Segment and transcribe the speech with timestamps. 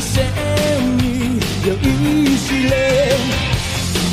[0.00, 3.10] 視線に酔いしれ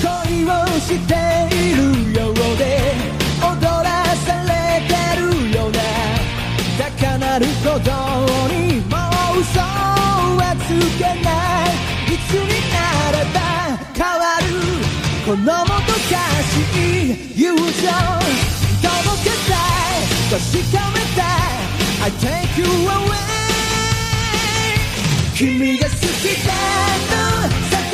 [0.02, 1.14] 恋をして
[1.53, 1.80] いる
[2.19, 2.95] ようで
[3.39, 4.91] 踊らされて
[5.22, 5.80] るような
[6.80, 7.91] 高鳴る鼓動
[8.50, 8.97] にも
[9.38, 11.30] う嘘はつけな
[11.69, 12.75] いいつにな
[13.11, 13.38] れば
[13.94, 14.44] 変わる
[15.23, 17.61] このもどかしい友情
[18.81, 20.41] 届けたい確
[20.75, 21.56] かめたい
[22.01, 23.34] I take you away.
[25.35, 25.97] 君が好き
[26.47, 26.53] だ
[27.12, 27.84] と叫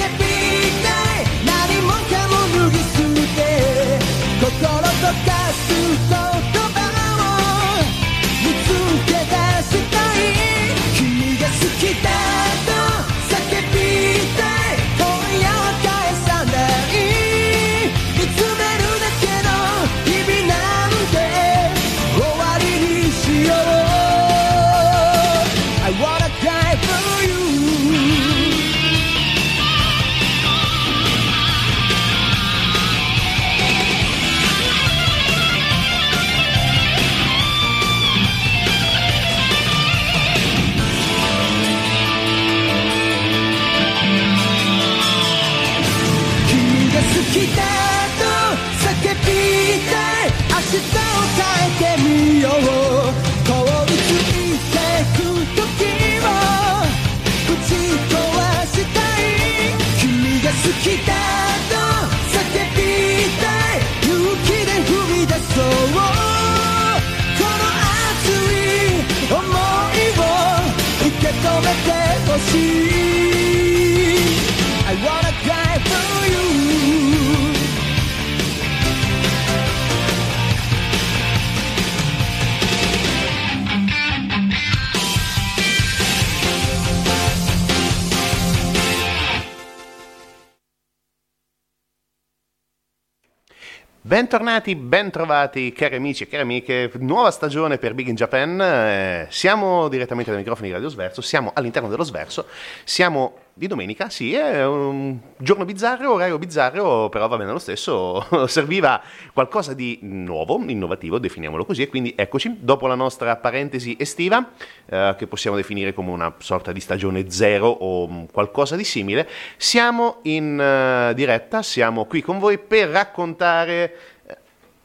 [94.31, 99.89] Bentornati, bentrovati cari amici e cari amiche, nuova stagione per Big in Japan, eh, siamo
[99.89, 102.45] direttamente dai microfoni di Radio Sverso, siamo all'interno dello Sverso,
[102.85, 108.25] siamo di domenica, sì, è un giorno bizzarro, orario bizzarro, però va bene lo stesso,
[108.47, 109.01] serviva
[109.33, 114.51] qualcosa di nuovo, innovativo, definiamolo così, e quindi eccoci, dopo la nostra parentesi estiva,
[114.85, 120.19] eh, che possiamo definire come una sorta di stagione zero o qualcosa di simile, siamo
[120.23, 123.95] in eh, diretta, siamo qui con voi per raccontare
[124.25, 124.37] eh,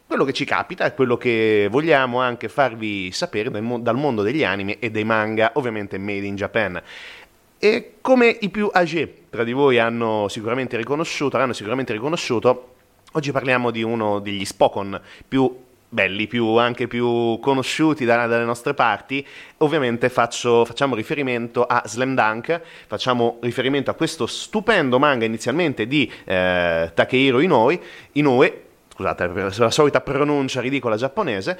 [0.07, 4.81] quello che ci capita e quello che vogliamo anche farvi sapere dal mondo degli anime
[4.81, 6.83] e dei manga, ovviamente made in Japan.
[7.59, 12.75] E come i più âgés tra di voi hanno sicuramente riconosciuto, hanno sicuramente riconosciuto,
[13.13, 18.75] oggi parliamo di uno degli Spokon più belli, più, anche più conosciuti da- dalle nostre
[18.75, 19.27] parti.
[19.59, 26.11] Ovviamente faccio- facciamo riferimento a Slam Dunk, facciamo riferimento a questo stupendo manga inizialmente di
[26.25, 27.81] eh, Takehiro Inoue,
[28.13, 28.63] Inoue
[28.97, 31.59] scusate per la solita pronuncia ridicola giapponese,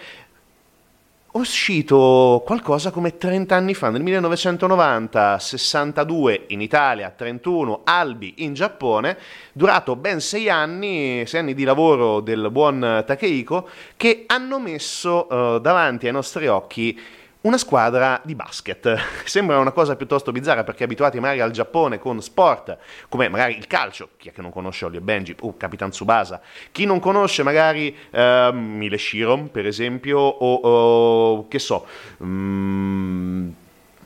[1.37, 9.17] uscito qualcosa come 30 anni fa, nel 1990, 62 in Italia, 31 Albi in Giappone,
[9.53, 15.61] durato ben 6 anni, 6 anni di lavoro del buon Takehiko, che hanno messo eh,
[15.61, 16.99] davanti ai nostri occhi
[17.47, 18.97] una squadra di basket.
[19.25, 22.77] Sembra una cosa piuttosto bizzarra perché abituati magari al Giappone con sport
[23.09, 26.41] come magari il calcio, chi è che non conosce Olio Benji, uh, Capitan Tsubasa,
[26.73, 31.87] chi non conosce magari eh, Mile Shiron per esempio o, o, che so,
[32.23, 33.49] mm,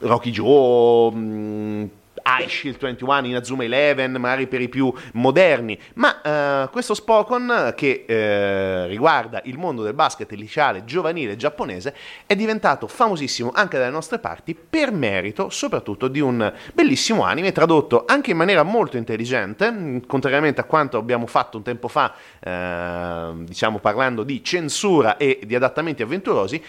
[0.01, 1.50] Rocky Joe, mh,
[2.49, 6.20] Shield 21, Inazuma Eleven, magari per i più moderni, ma
[6.64, 11.94] eh, questo Spokon che eh, riguarda il mondo del basket liceale giovanile giapponese
[12.26, 18.05] è diventato famosissimo anche dalle nostre parti per merito soprattutto di un bellissimo anime tradotto
[18.06, 23.78] anche in maniera molto intelligente, contrariamente a quanto abbiamo fatto un tempo fa, eh, diciamo
[23.78, 26.62] parlando di censura e di adattamenti avventurosi,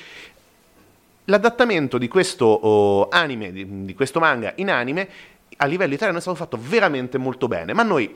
[1.25, 5.07] L'adattamento di questo oh, anime, di, questo manga in anime,
[5.62, 8.13] a livello italiano è stato fatto veramente molto bene, ma noi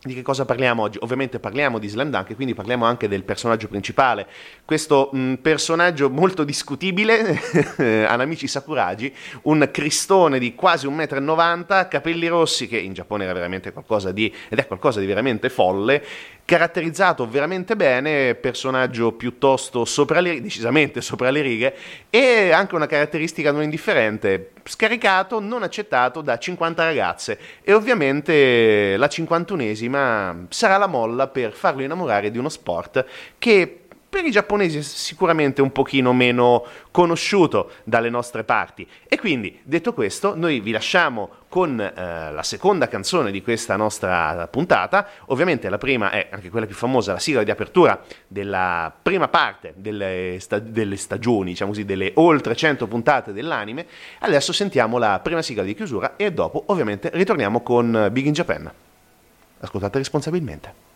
[0.00, 0.98] di che cosa parliamo oggi?
[1.00, 4.26] Ovviamente parliamo di Slam Dunk, quindi parliamo anche del personaggio principale.
[4.64, 7.40] Questo mh, personaggio molto discutibile,
[8.06, 9.12] Anamichi Sakuragi,
[9.42, 14.32] un cristone di quasi 1,90 m, capelli rossi, che in Giappone era veramente qualcosa di,
[14.48, 16.04] ed è qualcosa di veramente folle,
[16.48, 21.74] caratterizzato veramente bene, personaggio piuttosto sopra le, decisamente sopra le righe
[22.08, 27.38] e anche una caratteristica non indifferente, scaricato, non accettato da 50 ragazze.
[27.62, 33.04] E ovviamente la 51esima sarà la molla per farlo innamorare di uno sport
[33.36, 38.86] che per i giapponesi è sicuramente un pochino meno conosciuto dalle nostre parti.
[39.06, 44.48] E quindi, detto questo, noi vi lasciamo con eh, la seconda canzone di questa nostra
[44.50, 45.06] puntata.
[45.26, 49.74] Ovviamente la prima è anche quella più famosa, la sigla di apertura della prima parte
[49.76, 53.86] delle, sta- delle stagioni, diciamo così, delle oltre 100 puntate dell'anime.
[54.20, 58.72] Adesso sentiamo la prima sigla di chiusura e dopo, ovviamente, ritorniamo con Big in Japan.
[59.60, 60.87] Ascoltate responsabilmente.「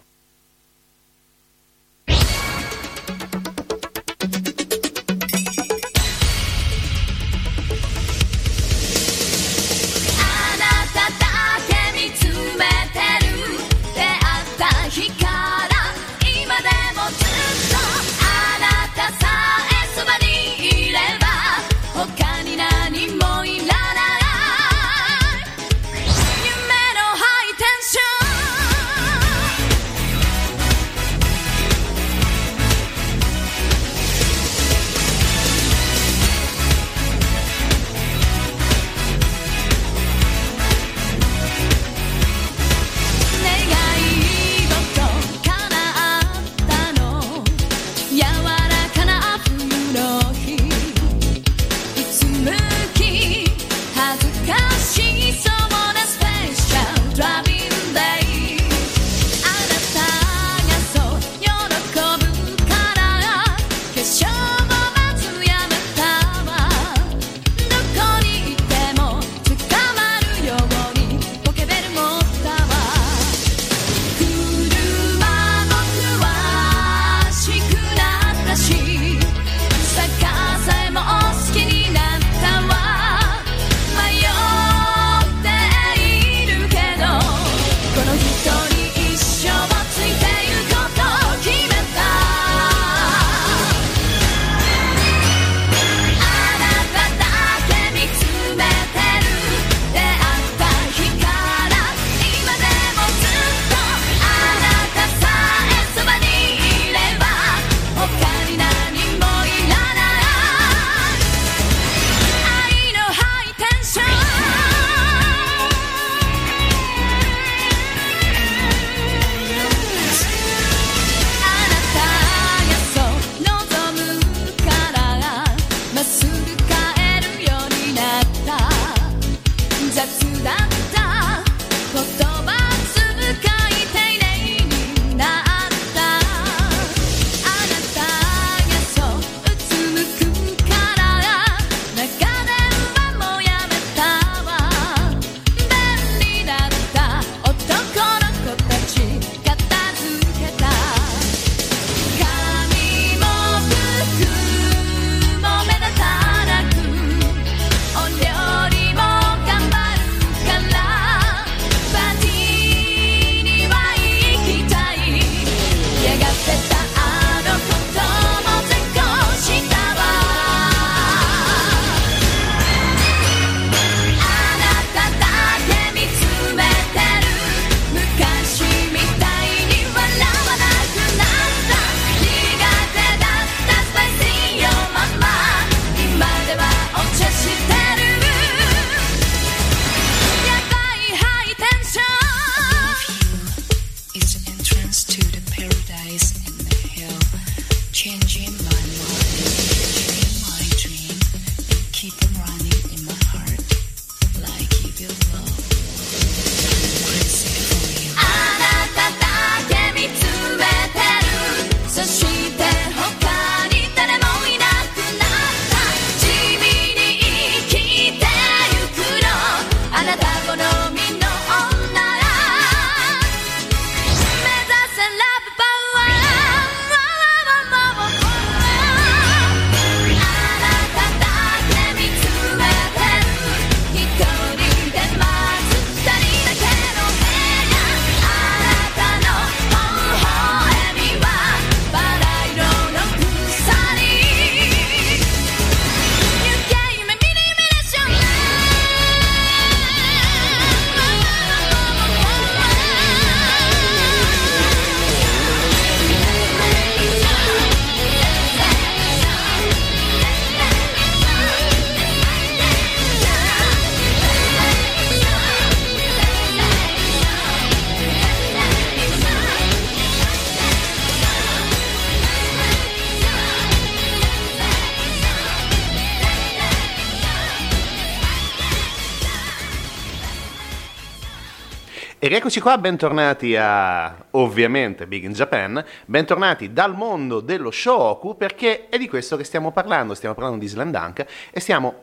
[282.33, 288.89] E rieccoci qua, bentornati a ovviamente Big in Japan, bentornati dal mondo dello Shoku perché
[288.89, 291.95] è di questo che stiamo parlando, stiamo parlando di Slam Dunk e stiamo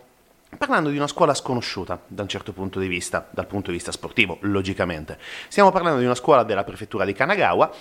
[0.56, 3.92] parlando di una scuola sconosciuta da un certo punto di vista, dal punto di vista
[3.92, 5.18] sportivo, logicamente.
[5.48, 7.72] Stiamo parlando di una scuola della prefettura di Kanagawa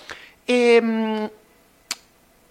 [0.43, 1.25] e mm,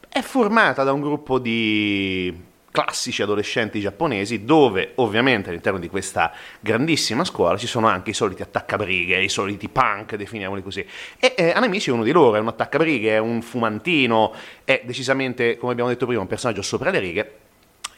[0.08, 2.47] è formata da un gruppo di
[2.78, 8.42] classici adolescenti giapponesi dove ovviamente all'interno di questa grandissima scuola ci sono anche i soliti
[8.42, 10.86] attaccabrighe, i soliti punk, definiamoli così.
[11.18, 14.32] E eh, Anamici è uno di loro, è un attaccabrighe, è un fumantino,
[14.62, 17.38] è decisamente, come abbiamo detto prima, un personaggio sopra le righe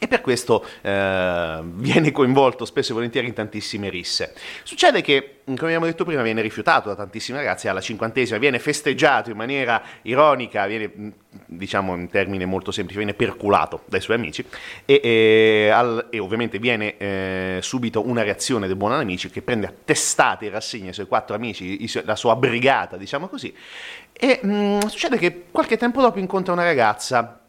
[0.02, 4.32] e per questo eh, viene coinvolto spesso e volentieri in tantissime risse.
[4.62, 9.30] Succede che, come abbiamo detto prima, viene rifiutato da tantissime ragazze alla cinquantesima, viene festeggiato
[9.30, 11.12] in maniera ironica, viene,
[11.44, 14.42] diciamo in termine molto semplice, viene perculato dai suoi amici
[14.86, 19.66] e, e, al, e ovviamente viene eh, subito una reazione del buon amici che prende
[19.66, 23.54] a testate in rassegna i suoi quattro amici, i, la sua brigata, diciamo così,
[24.12, 27.39] e mh, mm, succede che qualche tempo dopo incontra una ragazza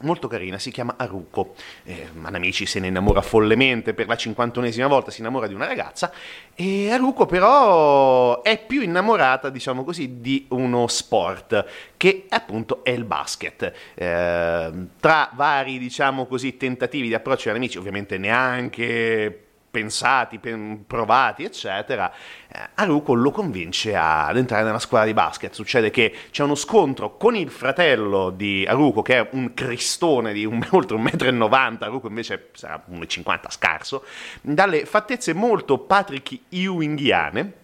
[0.00, 1.54] molto carina, si chiama Aruko.
[1.84, 6.12] Eh, Manamici se ne innamora follemente per la cinquantonesima volta, si innamora di una ragazza
[6.54, 11.64] e Aruko però è più innamorata, diciamo così, di uno sport
[11.96, 13.72] che appunto è il basket.
[13.94, 20.40] Eh, tra vari, diciamo così, tentativi di approccio agli amici, ovviamente neanche pensati,
[20.86, 22.12] provati, eccetera,
[22.48, 25.52] eh, Haruko lo convince ad entrare nella squadra di basket.
[25.52, 30.44] Succede che c'è uno scontro con il fratello di Haruko, che è un cristone di
[30.44, 34.04] un, oltre 1,90 m, Haruko invece sarà 1,50 m scarso,
[34.40, 37.58] dalle fattezze molto Patrick Ewingiane,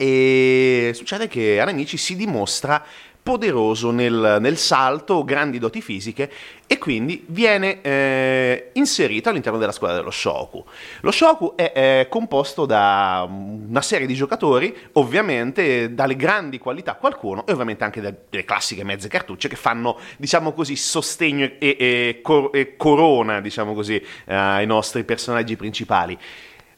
[0.00, 2.84] e succede che Anamici si dimostra
[3.28, 6.32] poderoso nel, nel, salto, grandi doti fisiche
[6.66, 10.64] e quindi viene eh, inserito all'interno della squadra dello Shoku.
[11.02, 17.46] Lo Shoku è, è, composto da una serie di giocatori, ovviamente dalle grandi qualità qualcuno
[17.46, 22.56] e ovviamente anche dalle classiche mezze cartucce che fanno, diciamo così, sostegno e, e, cor-
[22.56, 26.18] e corona, diciamo così, eh, ai nostri personaggi principali.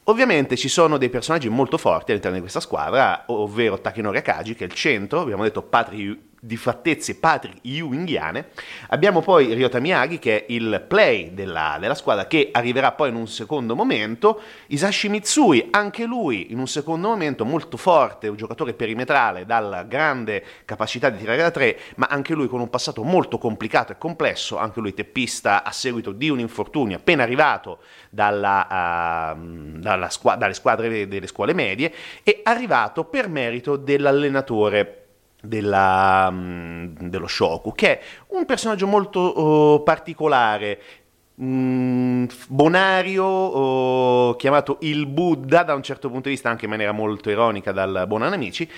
[0.04, 4.64] Ovviamente ci sono dei personaggi molto forti all'interno di questa squadra, ovvero Takenori Akagi, che
[4.64, 8.49] è il centro, abbiamo detto Patri di fattezze Patrick Ewingiane.
[8.88, 13.14] Abbiamo poi Ryota Miyagi che è il play della, della, squadra che arriverà poi in
[13.14, 14.40] un secondo momento.
[14.68, 20.42] Isashi Mitsui, anche lui in un secondo momento molto forte, un giocatore perimetrale dalla grande
[20.64, 24.56] capacità di tirare da tre, ma anche lui con un passato molto complicato e complesso,
[24.56, 30.54] anche lui teppista a seguito di un infortunio appena arrivato dalla, uh, dalla squ- dalle
[30.54, 31.92] squadre delle scuole medie
[32.23, 35.00] e arrivato per merito dell'allenatore
[35.42, 40.80] della, um, dello Shoku, che è un personaggio molto uh, particolare,
[41.40, 46.92] mm, bonario, uh, chiamato il Buddha da un certo punto di vista, anche in maniera
[46.92, 48.68] molto ironica dal Buon Amici,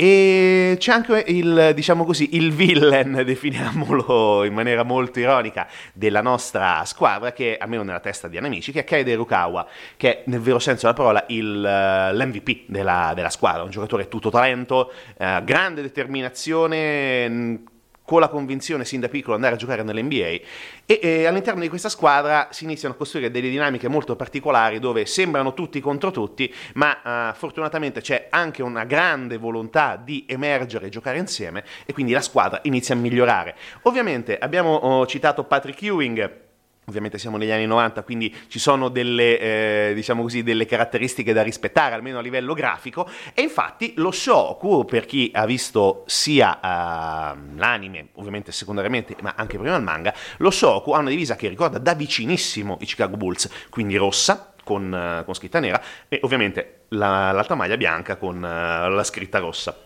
[0.00, 6.84] e c'è anche il, diciamo così, il villain, definiamolo in maniera molto ironica, della nostra
[6.84, 10.60] squadra, che almeno nella testa di Anamici, che è Kaede Rukawa, che è nel vero
[10.60, 17.62] senso della parola il, l'MVP della, della, squadra, un giocatore tutto talento, eh, grande determinazione
[18.08, 20.42] con la convinzione sin da piccolo andare a giocare nell'NBA e,
[20.86, 25.52] e, all'interno di questa squadra si iniziano a costruire delle dinamiche molto particolari dove sembrano
[25.52, 31.18] tutti contro tutti, ma uh, fortunatamente c'è anche una grande volontà di emergere e giocare
[31.18, 33.54] insieme e quindi la squadra inizia a migliorare.
[33.82, 36.46] Ovviamente abbiamo oh, citato Patrick Ewing
[36.88, 41.42] Ovviamente siamo negli anni 90, quindi ci sono delle, eh, diciamo così, delle caratteristiche da
[41.42, 43.06] rispettare, almeno a livello grafico.
[43.34, 49.58] E infatti lo Shoku, per chi ha visto sia uh, l'anime, ovviamente secondariamente, ma anche
[49.58, 53.50] prima il manga, lo Shoku ha una divisa che ricorda da vicinissimo i Chicago Bulls,
[53.68, 58.40] quindi rossa, con, uh, con scritta nera, e ovviamente la, l'altra maglia bianca con uh,
[58.40, 59.76] la scritta rossa.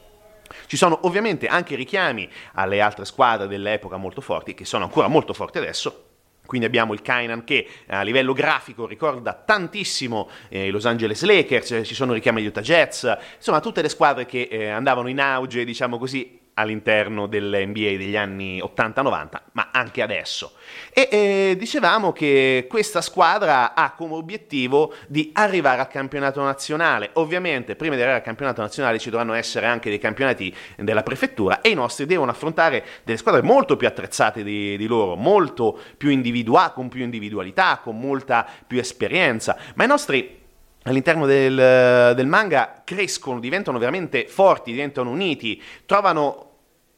[0.66, 5.32] Ci sono ovviamente anche richiami alle altre squadre dell'epoca molto forti, che sono ancora molto
[5.32, 6.10] forti adesso,
[6.52, 11.22] quindi abbiamo il Kainan che eh, a livello grafico ricorda tantissimo eh, i Los Angeles
[11.22, 15.18] Lakers, ci sono richiami agli Utah Jets, insomma tutte le squadre che eh, andavano in
[15.18, 20.52] auge, diciamo così, all'interno dell'NBA degli anni 80-90, ma anche adesso.
[20.92, 27.10] E eh, dicevamo che questa squadra ha come obiettivo di arrivare al campionato nazionale.
[27.14, 31.60] Ovviamente, prima di arrivare al campionato nazionale ci dovranno essere anche dei campionati della prefettura
[31.60, 36.10] e i nostri devono affrontare delle squadre molto più attrezzate di, di loro, molto più
[36.10, 40.40] individuali, con più individualità, con molta più esperienza, ma i nostri
[40.84, 46.50] all'interno del, del, manga crescono, diventano veramente forti, diventano uniti, trovano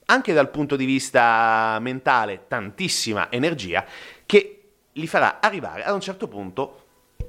[0.07, 3.85] anche dal punto di vista mentale tantissima energia
[4.27, 4.61] che
[4.93, 6.84] li farà arrivare ad un certo punto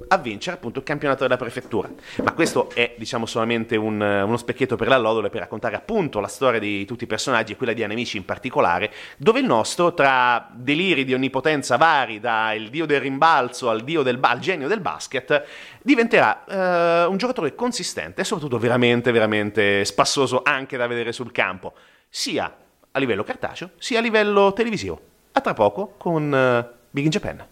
[0.08, 1.88] a vincere appunto il campionato della prefettura.
[2.22, 6.60] Ma questo è diciamo solamente un, uno specchietto per l'allodole per raccontare appunto la storia
[6.60, 11.04] di tutti i personaggi e quella di Anemici in particolare, dove il nostro tra deliri
[11.04, 15.44] di onnipotenza vari, dal dio del rimbalzo al dio del al genio del basket,
[15.82, 21.74] diventerà eh, un giocatore consistente e soprattutto veramente veramente spassoso anche da vedere sul campo,
[22.08, 22.54] sia
[22.92, 25.00] a livello cartaceo sia a livello televisivo.
[25.32, 27.46] A tra poco con uh, Big in Japan.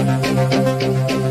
[0.00, 1.29] E rieccoci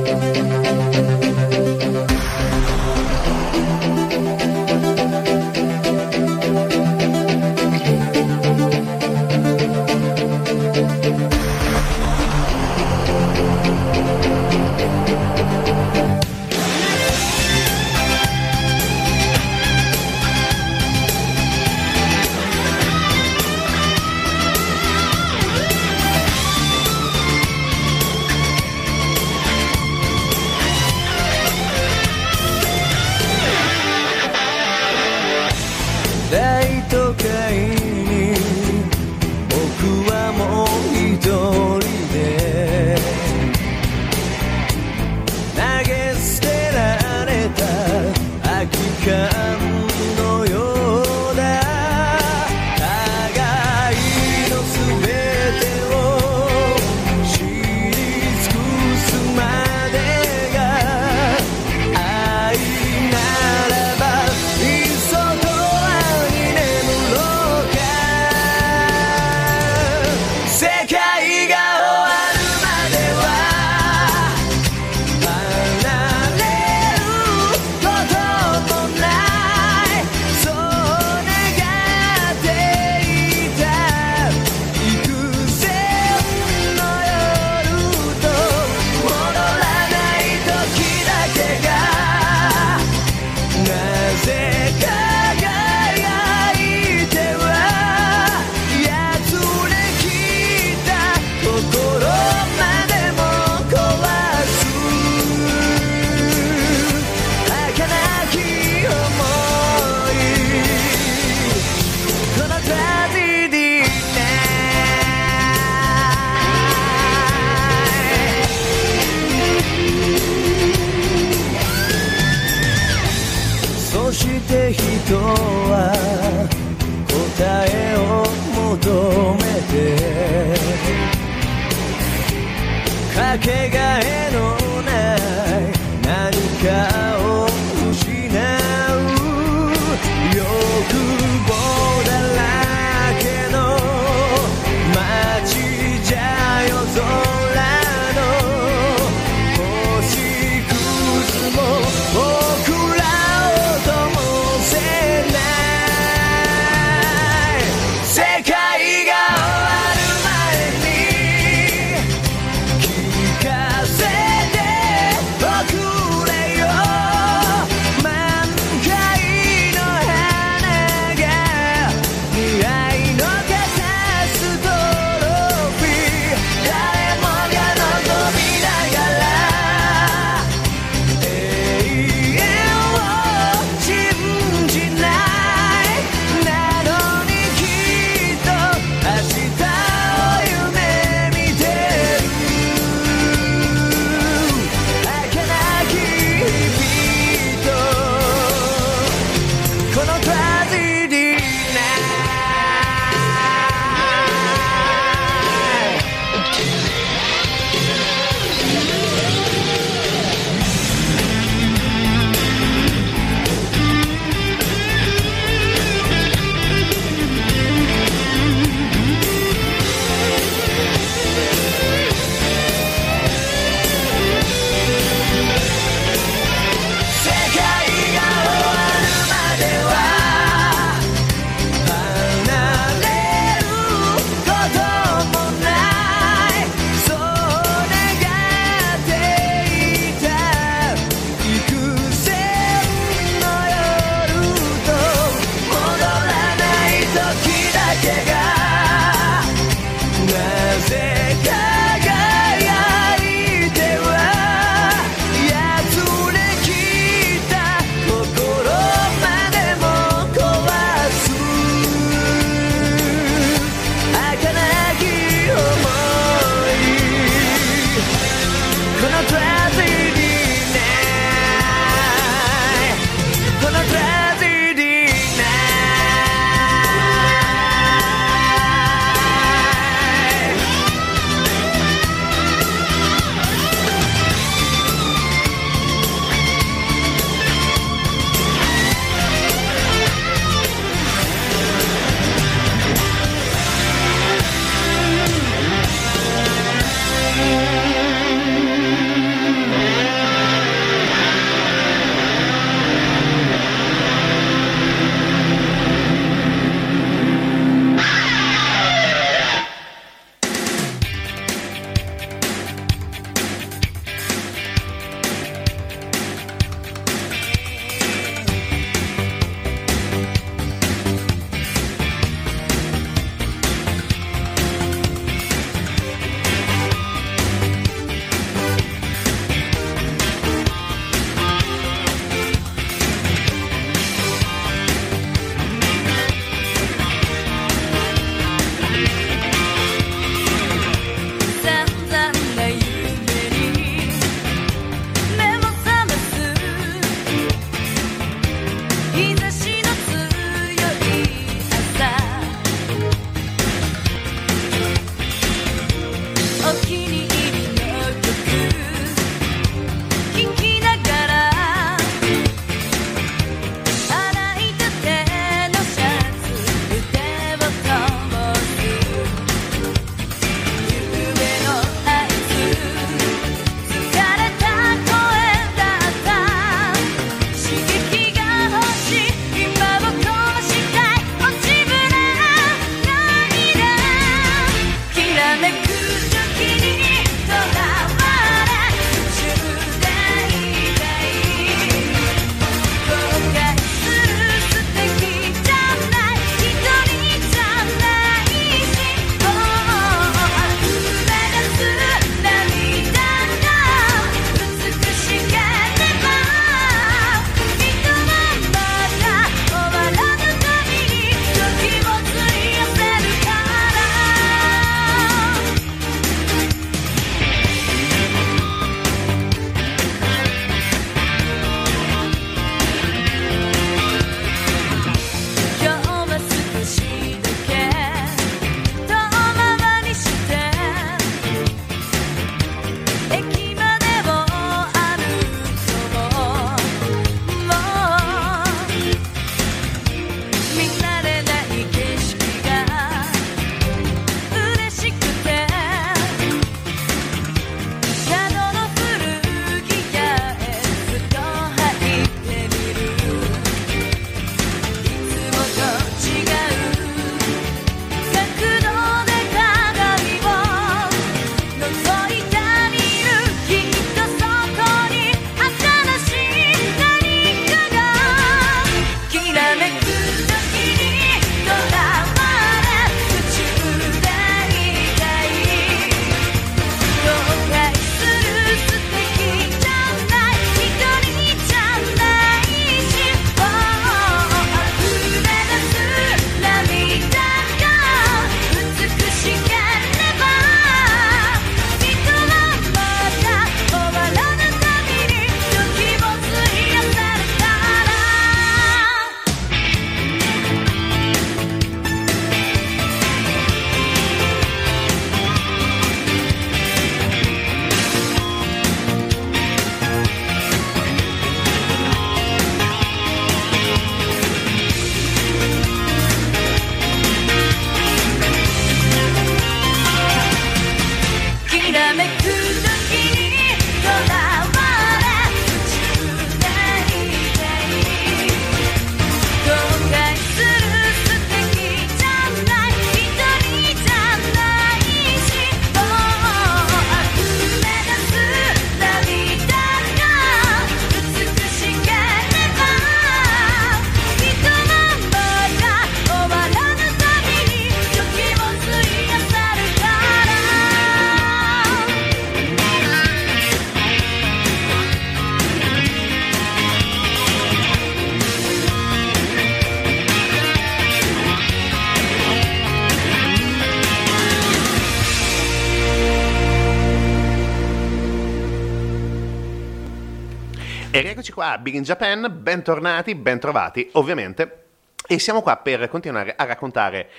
[571.59, 574.85] qua, Big in Japan, bentornati, bentrovati, ovviamente.
[575.27, 577.29] E siamo qua per continuare a raccontare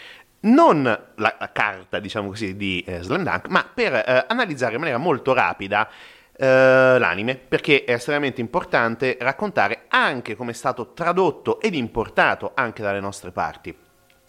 [0.41, 4.81] non la, la carta, diciamo così, di eh, Slam Dunk, ma per eh, analizzare in
[4.81, 5.89] maniera molto rapida
[6.37, 12.83] eh, l'anime, perché è estremamente importante raccontare anche come è stato tradotto ed importato anche
[12.83, 13.75] dalle nostre parti.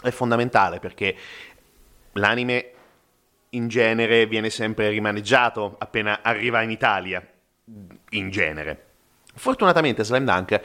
[0.01, 1.13] È fondamentale perché
[2.13, 2.71] l'anime
[3.49, 7.21] in genere viene sempre rimaneggiato appena arriva in Italia,
[8.11, 8.85] in genere.
[9.33, 10.61] Fortunatamente Slam Dunk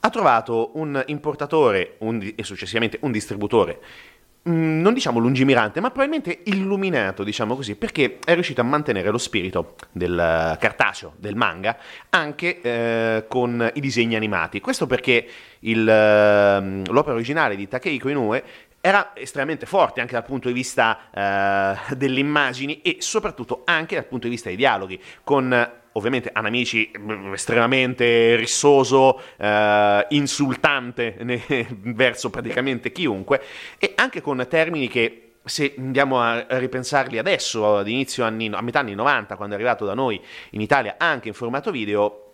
[0.00, 3.80] ha trovato un importatore un, e successivamente un distributore
[4.48, 9.18] mm, non diciamo lungimirante, ma probabilmente illuminato, diciamo così, perché è riuscito a mantenere lo
[9.18, 11.76] spirito del cartaceo, del manga,
[12.10, 14.60] anche eh, con i disegni animati.
[14.60, 15.28] Questo perché
[15.60, 18.44] il, ehm, l'opera originale di Takehiko Inoue
[18.80, 24.06] era estremamente forte anche dal punto di vista eh, delle immagini e soprattutto anche dal
[24.06, 32.30] punto di vista dei dialoghi, con ovviamente Anamici mm, estremamente rissoso, eh, insultante ne, verso
[32.30, 33.42] praticamente chiunque,
[33.78, 38.80] e anche con termini che se andiamo a ripensarli adesso, ad inizio anni, a metà
[38.80, 40.20] anni 90, quando è arrivato da noi
[40.50, 42.24] in Italia anche in formato video,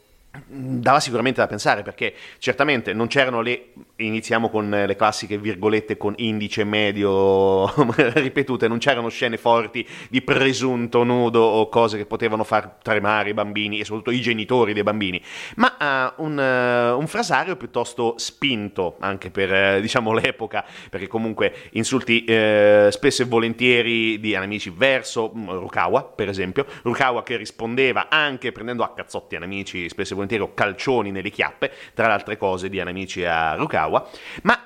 [0.46, 6.14] dava sicuramente da pensare perché certamente non c'erano le iniziamo con le classiche virgolette con
[6.16, 7.72] indice medio
[8.14, 13.34] ripetute non c'erano scene forti di presunto nudo o cose che potevano far tremare i
[13.34, 15.22] bambini e soprattutto i genitori dei bambini
[15.56, 21.54] ma uh, un, uh, un, frasario piuttosto spinto anche per uh, diciamo l'epoca perché comunque
[21.72, 26.66] insulti spesso e volentieri di amici verso mm, Rukawa per esempio.
[26.82, 31.70] Rukawa che rispondeva anche prendendo a cazzotti amici spesso e volentieri volentieri calcioni nelle chiappe,
[31.94, 33.83] tra le altre cose di Anamici a Rukawa,
[34.42, 34.64] ma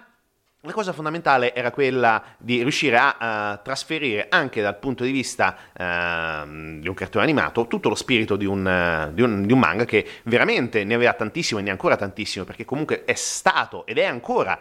[0.62, 5.56] la cosa fondamentale era quella di riuscire a uh, trasferire anche dal punto di vista
[5.72, 9.58] uh, di un cartone animato tutto lo spirito di un, uh, di, un, di un,
[9.58, 13.86] manga che veramente ne aveva tantissimo e ne ha ancora tantissimo perché comunque è stato
[13.86, 14.58] ed è ancora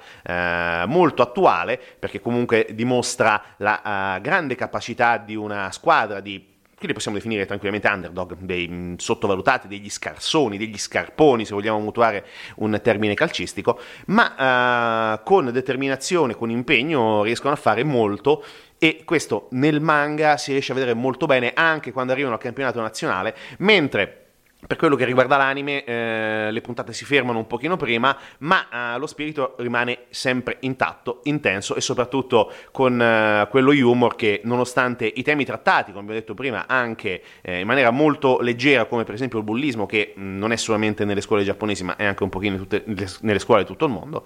[0.85, 7.17] molto attuale perché comunque dimostra la grande capacità di una squadra di qui li possiamo
[7.17, 12.25] definire tranquillamente underdog, dei sottovalutati, degli scarsoni, degli scarponi, se vogliamo mutuare
[12.57, 18.43] un termine calcistico, ma uh, con determinazione, con impegno riescono a fare molto
[18.77, 22.79] e questo nel manga si riesce a vedere molto bene anche quando arrivano al campionato
[22.79, 24.26] nazionale, mentre
[24.65, 28.97] per quello che riguarda l'anime, eh, le puntate si fermano un pochino prima, ma eh,
[28.97, 35.21] lo spirito rimane sempre intatto, intenso e soprattutto con eh, quello humor che, nonostante i
[35.21, 39.13] temi trattati, come vi ho detto prima, anche eh, in maniera molto leggera, come per
[39.13, 42.29] esempio il bullismo, che mh, non è solamente nelle scuole giapponesi, ma è anche un
[42.29, 42.83] pochino tutte,
[43.21, 44.25] nelle scuole di tutto il mondo,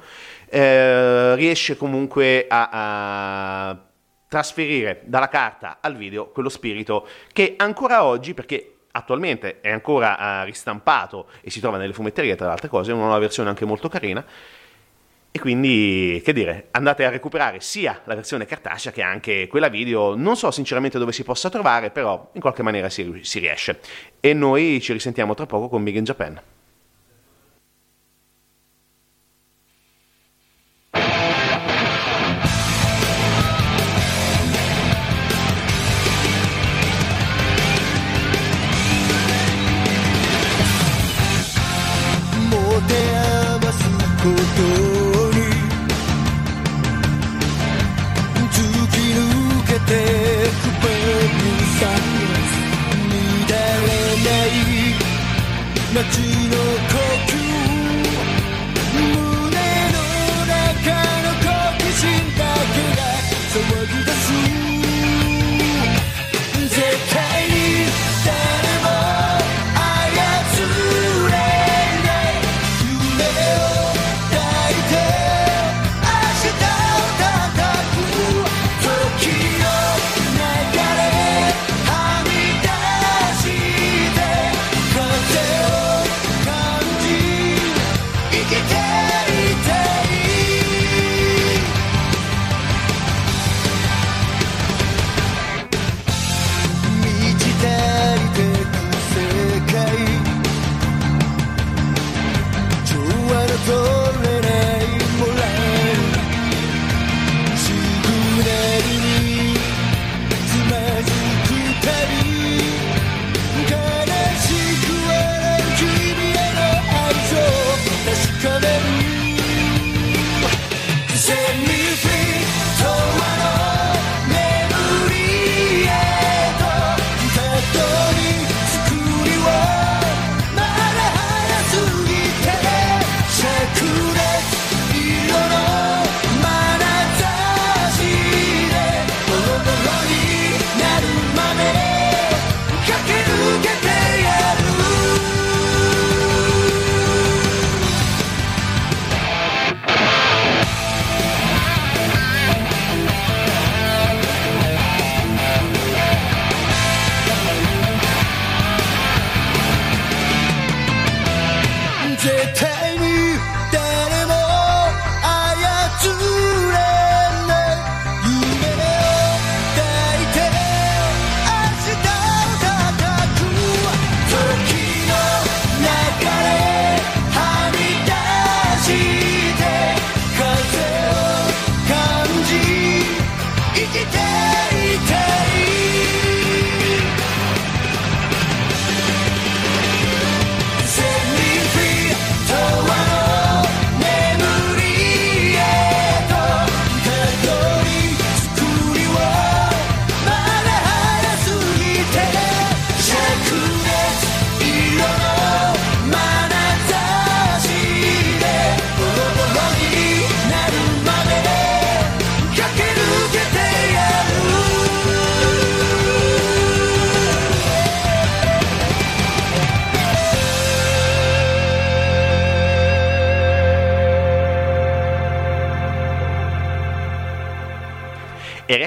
[0.49, 2.69] eh, riesce comunque a,
[3.69, 3.85] a
[4.29, 10.45] trasferire dalla carta al video quello spirito che ancora oggi, perché attualmente è ancora uh,
[10.45, 13.65] ristampato e si trova nelle fumetterie, tra le altre cose, è una nuova versione anche
[13.65, 14.23] molto carina.
[15.33, 20.13] E quindi, che dire, andate a recuperare sia la versione cartacea che anche quella video.
[20.15, 23.79] Non so sinceramente dove si possa trovare, però in qualche maniera si, si riesce.
[24.19, 26.41] E noi ci risentiamo tra poco con Big in Japan.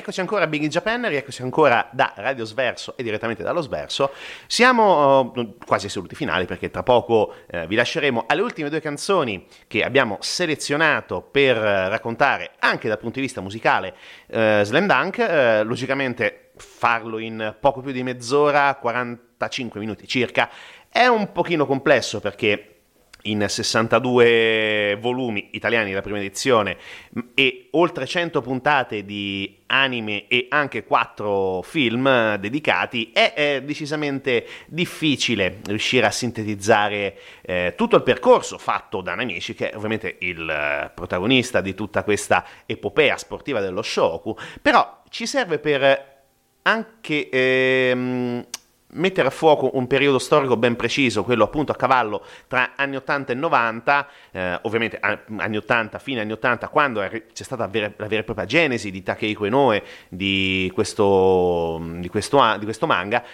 [0.04, 4.10] Rieccoci ancora a Big in Japan, rieccoci ancora da Radio Sverso e direttamente dallo Sverso.
[4.46, 8.82] Siamo uh, quasi ai saluti finali perché tra poco uh, vi lasceremo alle ultime due
[8.82, 13.94] canzoni che abbiamo selezionato per uh, raccontare anche dal punto di vista musicale
[14.28, 15.62] Slam Dunk.
[15.64, 20.50] logicamente farlo in poco più di mezz'ora, 45 minuti circa,
[20.90, 22.73] è un pochino complesso perché
[23.26, 26.76] in 62 volumi italiani la prima edizione
[27.34, 35.60] e oltre 100 puntate di anime e anche 4 film dedicati è, è decisamente difficile
[35.66, 40.90] riuscire a sintetizzare eh, tutto il percorso fatto da Namichi che è ovviamente il eh,
[40.94, 44.36] protagonista di tutta questa epopea sportiva dello Shoku.
[44.60, 46.12] Però ci serve per
[46.62, 48.46] anche ehm,
[48.94, 53.32] mettere a fuoco un periodo storico ben preciso, quello appunto a cavallo tra anni 80
[53.32, 58.22] e 90, eh, ovviamente anni 80, fine anni 80, quando c'è stata vera, la vera
[58.22, 63.24] e propria genesi di Takehiko Inoue, di questo, di questo, di questo manga,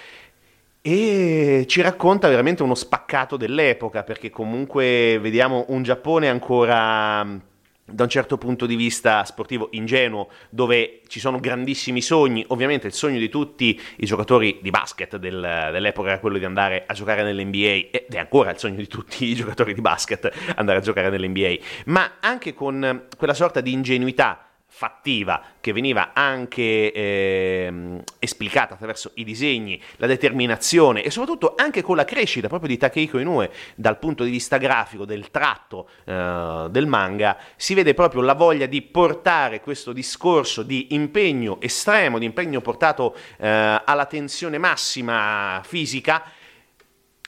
[0.82, 7.48] e ci racconta veramente uno spaccato dell'epoca, perché comunque vediamo un Giappone ancora
[7.92, 12.92] da un certo punto di vista sportivo ingenuo, dove ci sono grandissimi sogni, ovviamente il
[12.92, 17.22] sogno di tutti i giocatori di basket del, dell'epoca era quello di andare a giocare
[17.22, 21.10] nell'NBA ed è ancora il sogno di tutti i giocatori di basket andare a giocare
[21.10, 21.54] nell'NBA,
[21.86, 24.49] ma anche con quella sorta di ingenuità
[24.80, 31.96] fattiva che veniva anche eh, esplicata attraverso i disegni, la determinazione e soprattutto anche con
[31.96, 36.86] la crescita proprio di Takehiko Inoue dal punto di vista grafico del tratto eh, del
[36.86, 42.62] manga, si vede proprio la voglia di portare questo discorso di impegno estremo, di impegno
[42.62, 46.24] portato eh, alla tensione massima fisica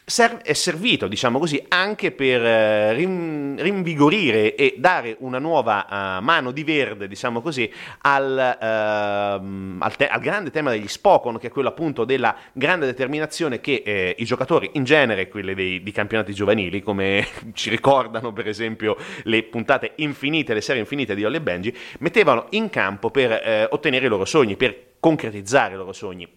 [0.05, 6.65] è servito, diciamo così, anche per eh, rinvigorire e dare una nuova uh, mano di
[6.65, 7.71] verde, diciamo così,
[8.03, 12.87] al, uh, al, te- al, grande tema degli Spokon, che è quello appunto della grande
[12.87, 18.33] determinazione che eh, i giocatori in genere, quelli dei, di campionati giovanili, come ci ricordano
[18.33, 23.11] per esempio le puntate infinite, le serie infinite di Holly e Benji, mettevano in campo
[23.11, 26.29] per eh, ottenere i loro sogni, per concretizzare i loro sogni.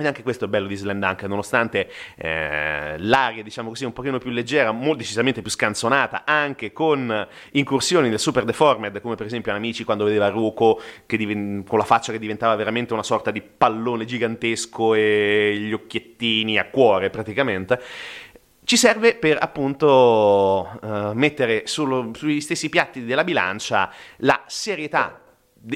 [0.00, 4.18] Ed anche questo è bello di Slam Dunk, nonostante eh, l'aria, diciamo così, un pochino
[4.18, 9.52] più leggera, molto decisamente più scanzonata, anche con incursioni del super deformed, come per esempio
[9.52, 14.04] Amici quando vedeva Ruko diven- con la faccia che diventava veramente una sorta di pallone
[14.04, 17.82] gigantesco e gli occhiettini a cuore praticamente
[18.62, 25.22] ci serve per appunto uh, mettere sullo, sugli stessi piatti della bilancia la serietà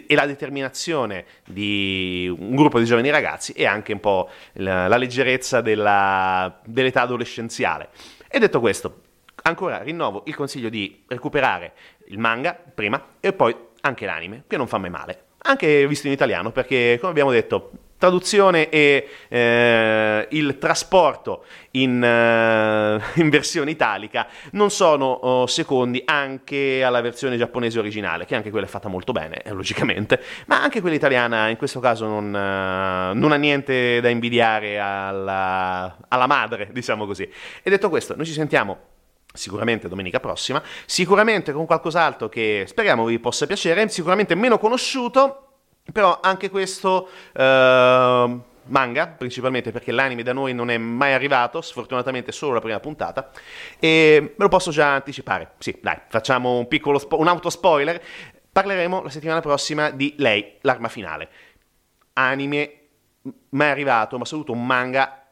[0.07, 4.97] e la determinazione di un gruppo di giovani ragazzi e anche un po' la, la
[4.97, 7.89] leggerezza della, dell'età adolescenziale.
[8.29, 9.01] E detto questo,
[9.43, 11.73] ancora rinnovo il consiglio di recuperare
[12.07, 15.25] il manga prima e poi anche l'anime, che non fa mai male.
[15.45, 17.73] Anche visto in italiano, perché come abbiamo detto,
[18.03, 26.83] traduzione e eh, il trasporto in, eh, in, versione italica non sono oh, secondi anche
[26.83, 30.81] alla versione giapponese originale, che anche quella è fatta molto bene, eh, logicamente, ma anche
[30.81, 36.71] quella italiana in questo caso non, eh, non ha niente da invidiare alla, alla madre,
[36.75, 37.31] diciamo così.
[37.63, 38.79] E detto questo, noi ci sentiamo
[39.33, 45.52] sicuramente domenica prossima, sicuramente con qualcos'altro che speriamo vi possa piacere, sicuramente meno conosciuto,
[45.91, 47.41] però anche questo uh,
[48.65, 53.31] manga, principalmente perché l'anime da noi non è mai arrivato, sfortunatamente solo la prima puntata,
[53.79, 55.53] e me lo posso già anticipare.
[55.59, 58.03] Sì, dai, facciamo un piccolo spo- un autospoiler.
[58.53, 61.29] Parleremo la settimana prossima di lei, l'arma finale.
[62.13, 62.79] Anime
[63.51, 65.27] mai arrivato, ma soprattutto un manga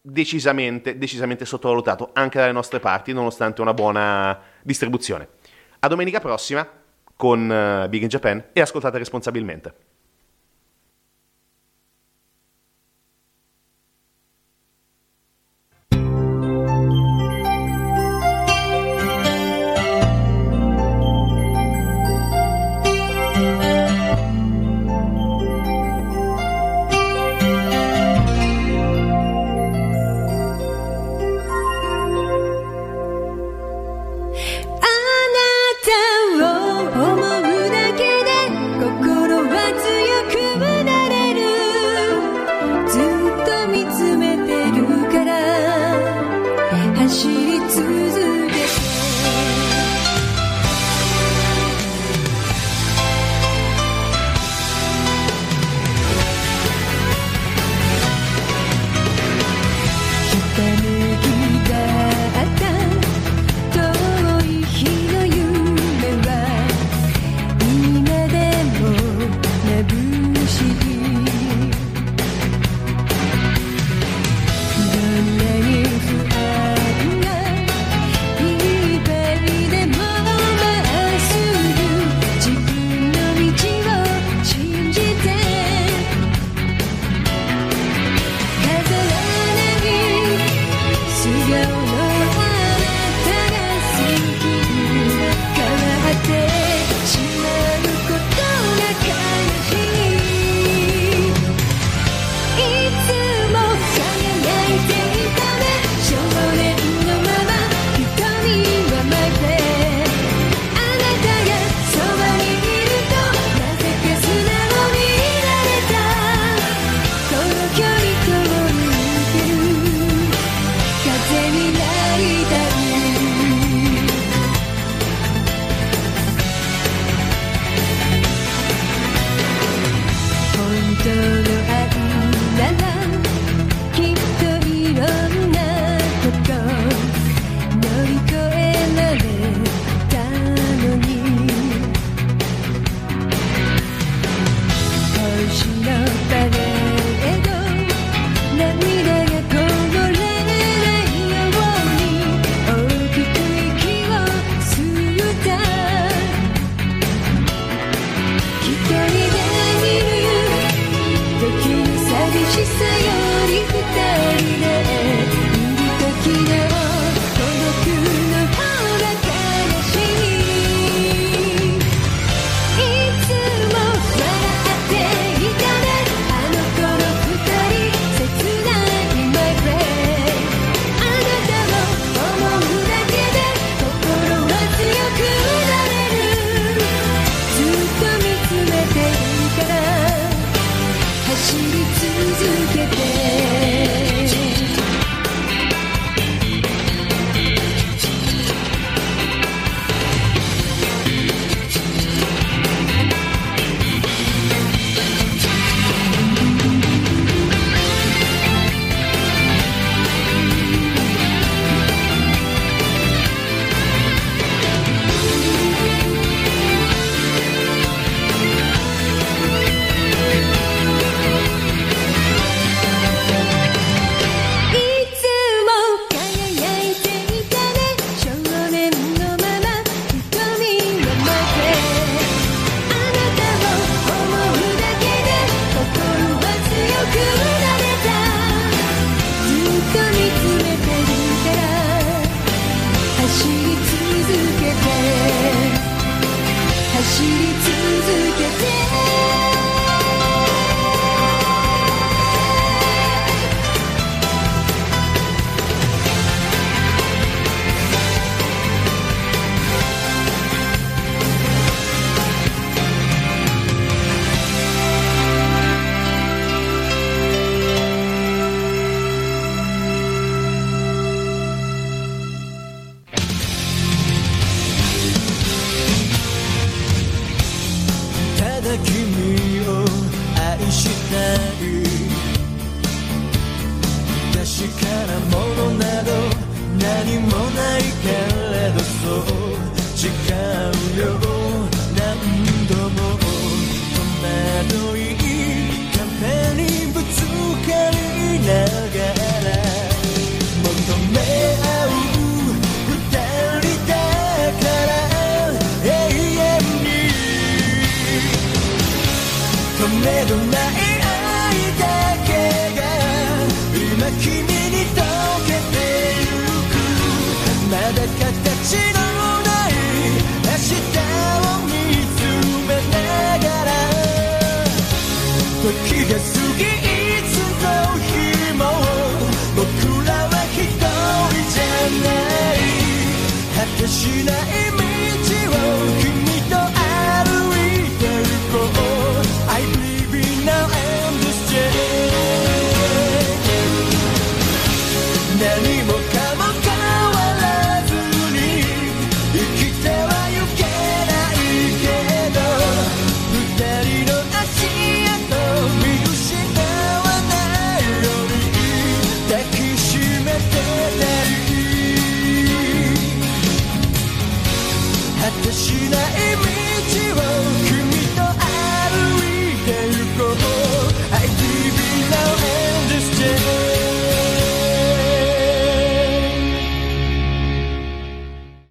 [0.00, 5.28] decisamente, decisamente sottovalutato anche dalle nostre parti, nonostante una buona distribuzione.
[5.80, 6.66] A domenica prossima
[7.24, 9.93] con uh, Big in Japan e ascoltate responsabilmente.